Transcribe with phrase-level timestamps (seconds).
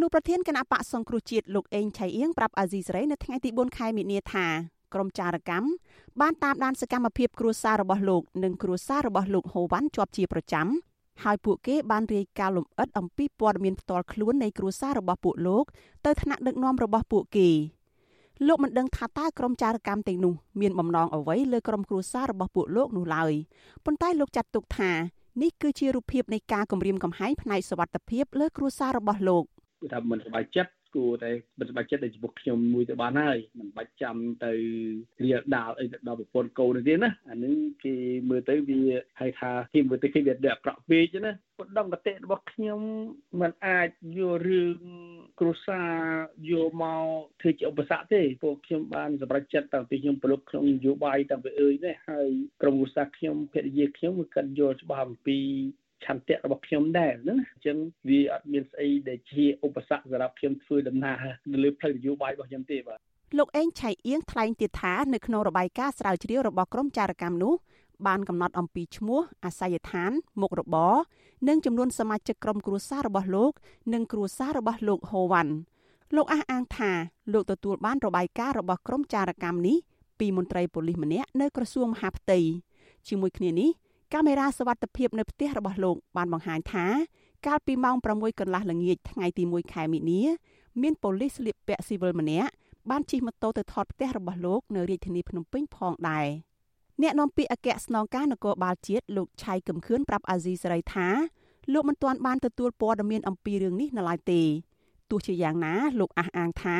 [0.00, 4.46] នុប្រធានគណៈបកសង្គ្រោះជាតិលោកអេងឆៃអៀងប្រាប់អាស៊ីសេរីនៅថ្ងៃទី4ខែមិនិនាថា
[4.94, 5.68] ក្រុមចារកម្ម
[6.20, 10.66] បានតាមដានសកម្មភាពគ្រួសាររបស់លោកនិងគ្រួសាររបស់លោកហូវ៉ាន់ជាប់ជាប្រចាំ
[11.24, 15.64] ហើយពួកគេបានរាយការណ៍លម្អិតអំពីព័ត៌មានផ្ទាល់ខ្លួននៃគ្រួសាររបស់ពួកលោក
[16.06, 17.48] ទៅថ្នាក់ដឹកនាំរបស់ពួកគេ
[18.46, 23.32] លោកមិនដឹងថាតើក្រុមចារកម្មទាំងនោះមានបំណងអ្វីលើក្រុមគ្រួសាររបស់ពួកលោកនោះឡើយ
[23.84, 24.92] ប៉ុន្តែលោកចាត់ទុកថា
[25.42, 29.44] នេះគឺជារូបភាពនៃការគំរាមកំហែងផ្នែកសវត្ថិភាពលើគ្រួសាររបស់លោក
[29.80, 34.52] គឺថាមិនសប្បាយចិត្តគួរតែបិទបាច់ចិត្តដល់ចំពោះខ្ញុំមួយទៅបានហើយមិនបាច់ចាំទៅ
[35.24, 37.54] រៀលដាល់អីដល់ប្រពន្ធកូនទេណាអានឹង
[37.84, 37.94] គេ
[38.30, 38.80] មើលទៅវា
[39.20, 42.80] ហៅថាគេមើលទៅគេវាដាក់ប្រក់ពេកណាប៉ុណ្ណឹងកតិរបស់ខ្ញុំ
[43.40, 43.88] มันអាច
[44.18, 44.78] យករឿង
[45.40, 45.92] គ្រួសារ
[46.50, 47.04] យកមក
[47.40, 52.30] ធ្វើជាឧបសគ្គទេពួកខ្ញុំបានសម្រេចចិត្តតាំងពីខ្ញុំប្រឡប់ក្នុងនយោបាយតាំងពីអើយនេះហើយ
[52.62, 55.38] ក្រុមគ្រួសារខ្ញុំភរិយាខ្ញុំគឺកាត់យកច្បាស់អំពី
[56.04, 57.76] ឆន្ទៈរបស់ខ្ញុំដែរណាអញ្ចឹង
[58.08, 62.98] វាអត់មានស្អីដែលជាឧបសគ្គសម្រាប់ខ្ញុំធ្វើដំណើរនៅលើផ្លូវនយោបាយរបស់ខ្ញុំទេបាទ
[63.38, 67.54] លោកអេងឆៃអៀងថ្លែងទៀតថានៅក្នុងរបាយការណ៍ស្រាវជ្រាវរបស់ក្រុមចារកម្មនោះ
[68.06, 70.94] បានកំណត់អំពីឈ្មោះអាស័យដ្ឋាន មុខរបរ
[71.48, 73.52] និងចំនួនសមាជិកក្រុមគ្រួសាររបស់លោក
[73.94, 75.52] និងគ្រួសាររបស់លោកហូវ៉ាន់
[76.16, 76.92] លោកអះអាងថា
[77.32, 79.76] លោកទទួលបានរបាយការណ៍របស់ក្រុមចារកម្មនេះ
[80.20, 82.38] ពីមន្ត្រីប៉ូលីសម្នាក់នៅក្រសួងមហាផ្ទៃ
[83.08, 83.70] ជាមួយគ្នានេះ
[84.14, 86.86] កាមេរ៉ាសវត្ថិភាពនៅផ្ទះរបស់លោកបានបង្ហាញថា
[87.46, 90.22] កាលពីម៉ោង6កន្លះល្ងាចថ្ងៃទី1ខែមិនិនា
[90.82, 92.50] មានប៉ូលីសស្លៀកពាក់ស៊ីវិលម្នាក់
[92.90, 96.26] បានជិះម៉ូតូទៅថតផ្ទះរបស់លោកនៅរាជធានីភ្នំពេញផងដែរ
[97.02, 101.08] អ្នកនាំពាក្យអគ្គស្នងការនគរបាលជាតិលោកឆៃកឹមខឿនប្រាប់អាស៊ីសេរីថា
[101.72, 104.42] លោកមិនទាន់បានទទួលព័ត៌មានអំពីរឿងនេះនៅឡើយទេ
[105.10, 106.78] ទោះជាយ៉ាងណាលោកអះអាងថា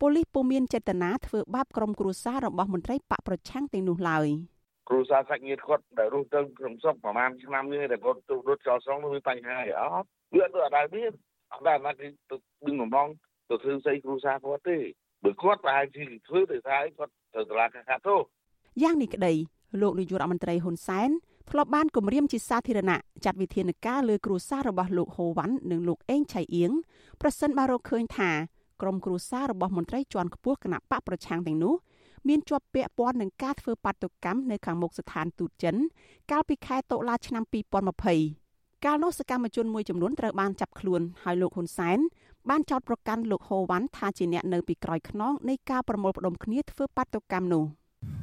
[0.00, 4.28] ប៉ូលីសពុំមានចេតនាធ្វើបាបក្រុមគ្រួសាររបស់មន្ត្រីបកប្រឆាំងទាំងនោះឡើយ។
[4.90, 11.12] គ្រូសាសាច់ញាតិគាត់ដែលរស់ទៅក្នុងស្រុកប្រហែលឆ្នាំនេះតែគាត់ទៅរត់ចោលស្រុកនោះវាបញ្ហាអត់វាអត់ទៅអត់ដែរមាន
[11.52, 13.08] អត់ដែរណាគេទៅដឹងបំង
[13.48, 14.78] ទៅធ្វើស្អីគ្រូសាគាត់ទេ
[15.24, 18.16] បើគាត់ប្រហែលជាធ្វើទៅថាគាត់ទៅតឡាកាកាទោ
[18.82, 19.32] យ៉ាងនេះក្តី
[19.80, 21.10] លោកនាយករដ្ឋមន្ត្រីហ៊ុនសែន
[21.50, 26.72] ធ្លាប់បានគម្រាមជាសាធារណៈចាត់វិធានការលើគ្រួសាររបស់លោកហូវ៉ាន់និងលោកអេងឆៃអៀង
[27.20, 28.30] ប្រសិនបើរកឃើញថា
[28.82, 31.74] ក្រុមគ្រួសាររបស់មន្ត្រីជាន់ខ្ពស់គណៈបកប្រឆាំងទាំងនោះ
[32.28, 35.76] មានជាប់ពាក់ព័ន្ធនឹងការធ្វើបាតុកម្មនៅខាងមុខស្ថានទូតចិន
[36.30, 37.44] កាលពីខែតុលាឆ្នាំ
[38.08, 41.98] 2020កាលនោះសកម្មជនមួយចំនួនត្រូវបានចាប់ខ្លួនហើយលោកហ៊ុនសែន
[42.50, 47.64] បានចោទប្រកាន់លោកហូវ៉ាន់ថាជាអ្នកនៅពីក្រោយខ្នងនៃការប្រមូលផ្ដុំគ្នាធ្វើបាតុកម្មនោះ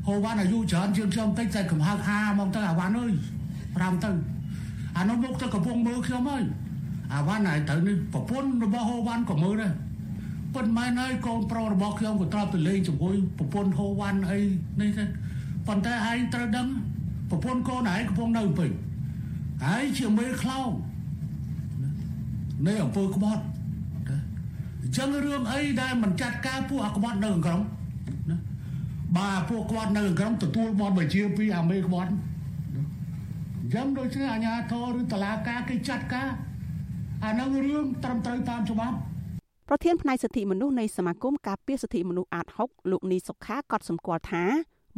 [0.08, 3.14] ហូវ៉ាន់អាយុច្រើនជាងខ្ញុំតិចតែកំហឹកហាមកទៅអាវ៉ាន់អើយ
[3.76, 4.10] ប្រាំទៅ
[4.98, 6.44] អានោះមកទៅកំពុងមើលខ្ញុំហើយ
[7.14, 9.74] អាវ៉ាន់ហើយទៅនេះប្រពន្ធរបស់ហូវ៉ាន់ក៏មើលដែរ
[10.58, 14.40] ប៉ុន្តែហើយកូនប្រុសរបស់ខ្ញុំក៏ត្រូវទៅលេងជាមួយប្រពន្ធហូវ៉ាន់អី
[14.82, 15.06] នេះទៅ
[15.68, 16.68] ប៉ុន្តែឯងត្រូវដឹង
[17.30, 18.72] ប្រពន្ធកូនឯងកំពុងនៅពេញ
[19.66, 20.70] ហើយជាមេខ្លោង
[22.68, 23.44] នៃអង្គើក្បត់
[24.10, 27.62] អញ្ចឹងរឿងអីដែលមិនចាត់ការពួកអាក្បត់នៅក្នុង
[28.30, 28.38] ណា
[29.18, 36.30] បើពួកគាត់នៅក្នុងទទួលបនបញ្ជាពីអាមេក្បត់អញ្ចឹងដូចជាអាញាធរឬតឡាការគេចាត់ការ
[37.26, 38.98] អានឹងរឿងត្រឹមត្រូវតាមច្បាប់
[39.70, 44.44] ប្រធានផ្នែកសិទ្ធិមនុស្សនៃសមាគមការពារសិទ្ធិមនុស្សអាត6លោកនីសុខាក៏សម្គាល់ថា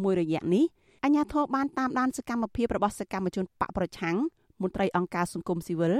[0.03, 0.65] មួយរយៈនេះ
[1.03, 4.17] អាជ្ញាធរបានតាមដានសកម្មភាពរបស់សកម្មជនបកប្រឆាំង
[4.61, 5.95] មន្ត្រីអង្គការសង្គមស៊ីវិល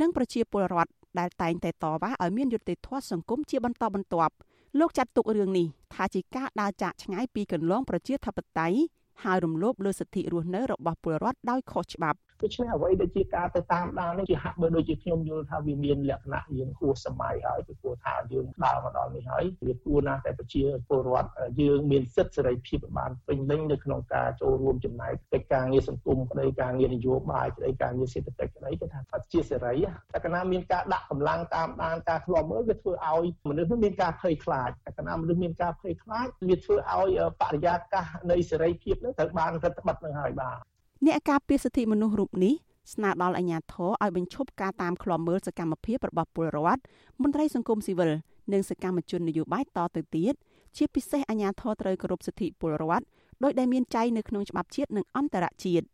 [0.00, 4.34] និងប្រជាពលរដ្ឋដែលតែងតែតវ៉ាឲ្យមានយុត្តិធម៌សង្គមជាបន្តបន្ទាប់
[4.78, 8.78] លោកចាត់ទុករឿងនេះថាជាការដើរចាកឆ្ងាយពីគន្លងប្រជាធិបតេយ្យ
[9.24, 29.74] ហើយរំលោភលើសិទ្ធិរស់នៅរបស់ពលរដ្ឋដោយខុសច្បាប់ ដូច្នេះអ្វីដែលជាការទៅតាមដាននេះជាហាក់បីដូចជាខ្ញុំយល់ថាវាមានលក្ខណៈយើងគួរសម័យហើយពីព្រោះថាយើងដើរមកដល់នេះហើយវាគួរណាស់តែប្រជាពលរដ្ឋយើងមានសិទ្ធិសេរីភាពបានពេញលេញនៅក្នុងការចូលរួមចំណែកកិច្ចការងារសង្គមក្តីការងារនយោបាយក្តីការងារសេដ្ឋកិច្ចក្តីគឺថាអត់ជាសេរី
[30.12, 40.58] តែកាលណាមានការដាក់កម្លាំងតាមដានការឃ្លាំមើលវាធ្វើឲ្យមនុស្សមានការភ័យខ្លាចតែកាលណាមនុស្សមានការភ័យខ្លាចវាធ្វើឲ្យបរិយាកាសនៃសេរីភាពនឹងត្រូវបានរដ្ឋបတ်នឹងហើយបាទ
[41.06, 42.54] អ្នកការពារសិទ្ធិមនុស្សរូបនេះ
[42.92, 46.82] ស្នើដល់អាជ្ញាធរឲ្យបញ្ឈប់ការតាមឃ្លាំមើលសកម្មភាពរបស់ពលរដ្ឋ
[47.22, 48.10] មន្ត្រីសង្គមស៊ីវិល
[48.52, 50.34] និងសកម្មជននយោបាយតទៅទៀត
[50.76, 53.04] ជាពិសេសអាជ្ញាធរត្រូវគោរពសិទ្ធិពលរដ្ឋ
[53.42, 55.86] ដោយដែលមានចែងនៅក្នុងច្បាប់ជាតិនិងអន្តរជាតិ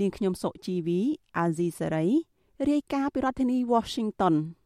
[0.00, 1.00] នាងខ្ញុំសុជីវី
[1.38, 2.06] អាស៊ីសេរី
[2.70, 4.34] រាយការណ៍ពីរដ្ឋធានី Washington